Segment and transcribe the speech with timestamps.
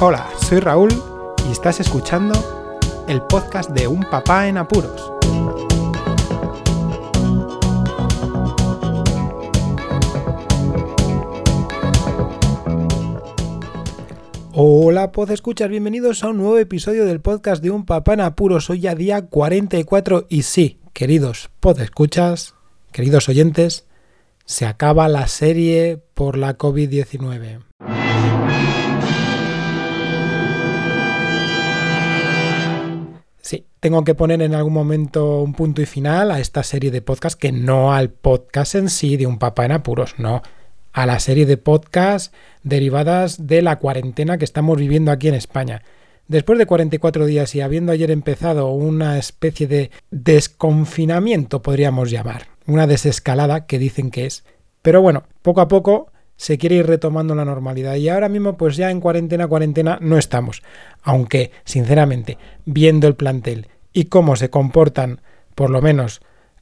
[0.00, 0.90] Hola, soy Raúl
[1.48, 2.32] y estás escuchando
[3.08, 5.12] el podcast de Un Papá en Apuros.
[14.54, 18.70] Hola, pod escuchar, bienvenidos a un nuevo episodio del podcast de Un Papá en Apuros.
[18.70, 22.54] Hoy ya día 44 y sí, queridos pod escuchas,
[22.92, 23.88] queridos oyentes,
[24.44, 27.64] se acaba la serie por la COVID-19.
[33.80, 37.38] Tengo que poner en algún momento un punto y final a esta serie de podcast,
[37.38, 40.42] que no al podcast en sí de un papá en apuros, no,
[40.92, 45.82] a la serie de podcast derivadas de la cuarentena que estamos viviendo aquí en España.
[46.26, 52.86] Después de 44 días y habiendo ayer empezado una especie de desconfinamiento, podríamos llamar, una
[52.86, 54.44] desescalada que dicen que es.
[54.82, 58.76] Pero bueno, poco a poco se quiere ir retomando la normalidad y ahora mismo pues
[58.76, 60.62] ya en cuarentena, cuarentena no estamos.
[61.02, 65.22] Aunque, sinceramente, viendo el plantel y cómo se comportan,
[65.56, 66.20] por lo menos,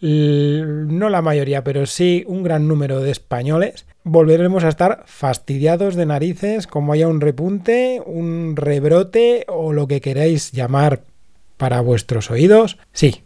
[0.00, 6.06] no la mayoría, pero sí un gran número de españoles, volveremos a estar fastidiados de
[6.06, 11.02] narices como haya un repunte, un rebrote o lo que queráis llamar
[11.58, 12.78] para vuestros oídos.
[12.94, 13.24] Sí,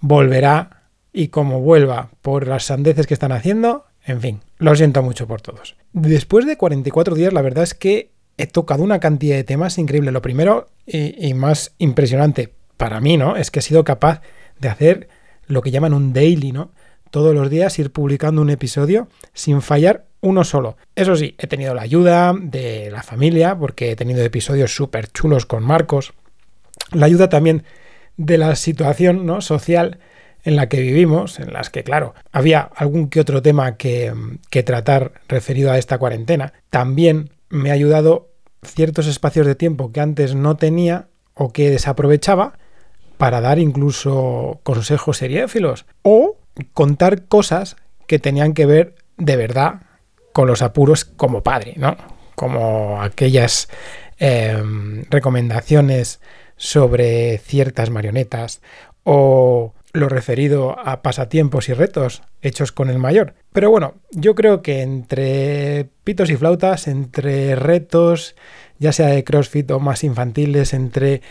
[0.00, 5.28] volverá y como vuelva por las sandeces que están haciendo, en fin, lo siento mucho
[5.28, 5.76] por todos.
[5.92, 10.10] Después de 44 días, la verdad es que he tocado una cantidad de temas increíble.
[10.10, 13.36] Lo primero y, más impresionante para mí, ¿no?
[13.36, 14.22] Es que he sido capaz
[14.58, 15.08] de hacer
[15.46, 16.70] lo que llaman un daily, ¿no?
[17.10, 20.76] Todos los días ir publicando un episodio sin fallar uno solo.
[20.94, 25.46] Eso sí, he tenido la ayuda de la familia, porque he tenido episodios súper chulos
[25.46, 26.12] con Marcos.
[26.92, 27.64] La ayuda también
[28.16, 29.40] de la situación ¿no?
[29.40, 29.98] social
[30.44, 34.12] en la que vivimos, en las que, claro, había algún que otro tema que,
[34.50, 38.28] que tratar referido a esta cuarentena, también me ha ayudado
[38.62, 42.57] ciertos espacios de tiempo que antes no tenía o que desaprovechaba
[43.18, 46.36] para dar incluso consejos seriéfilos o
[46.72, 49.82] contar cosas que tenían que ver de verdad
[50.32, 51.96] con los apuros como padre, ¿no?
[52.34, 53.68] Como aquellas
[54.18, 56.20] em, recomendaciones
[56.56, 58.62] sobre ciertas marionetas
[59.02, 63.34] o lo referido a pasatiempos y retos hechos con el mayor.
[63.52, 68.36] Pero bueno, yo creo que entre pitos y flautas, entre retos,
[68.78, 71.22] ya sea de CrossFit o más infantiles, entre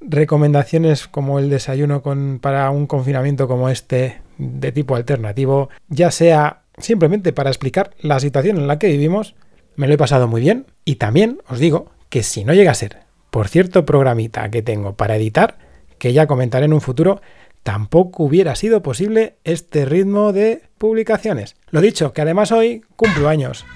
[0.00, 6.62] recomendaciones como el desayuno con, para un confinamiento como este de tipo alternativo, ya sea
[6.78, 9.34] simplemente para explicar la situación en la que vivimos,
[9.76, 12.74] me lo he pasado muy bien y también os digo que si no llega a
[12.74, 12.98] ser
[13.30, 15.58] por cierto programita que tengo para editar,
[15.98, 17.20] que ya comentaré en un futuro,
[17.62, 21.56] tampoco hubiera sido posible este ritmo de publicaciones.
[21.70, 23.66] Lo dicho, que además hoy cumplo años.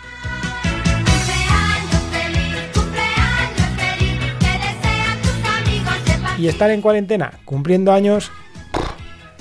[6.41, 8.33] Y estar en cuarentena cumpliendo años,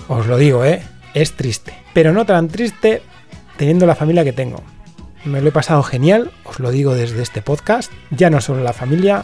[0.09, 0.83] os lo digo, ¿eh?
[1.13, 1.73] Es triste.
[1.93, 3.01] Pero no tan triste
[3.55, 4.61] teniendo la familia que tengo.
[5.23, 7.89] Me lo he pasado genial, os lo digo desde este podcast.
[8.11, 9.23] Ya no solo la familia,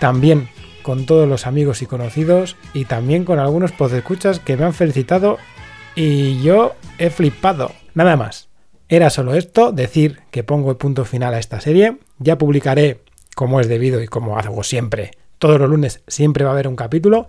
[0.00, 0.48] también
[0.82, 5.38] con todos los amigos y conocidos y también con algunos podescuchas que me han felicitado
[5.94, 7.70] y yo he flipado.
[7.94, 8.48] Nada más.
[8.88, 11.96] Era solo esto, decir que pongo el punto final a esta serie.
[12.18, 13.02] Ya publicaré,
[13.36, 16.76] como es debido y como hago siempre, todos los lunes siempre va a haber un
[16.76, 17.26] capítulo.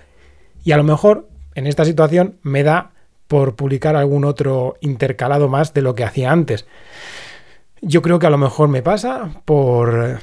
[0.64, 2.92] Y a lo mejor en esta situación me da
[3.28, 6.66] por publicar algún otro intercalado más de lo que hacía antes.
[7.82, 10.20] Yo creo que a lo mejor me pasa por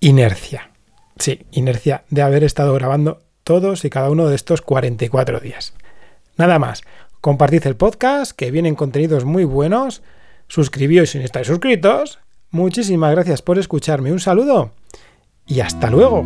[0.00, 0.70] inercia.
[1.18, 5.74] Sí, inercia de haber estado grabando todos y cada uno de estos 44 días.
[6.36, 6.82] Nada más,
[7.20, 10.02] compartid el podcast, que vienen contenidos muy buenos,
[10.48, 12.18] suscribíos si no estáis suscritos.
[12.50, 14.72] Muchísimas gracias por escucharme, un saludo
[15.46, 16.24] y hasta luego.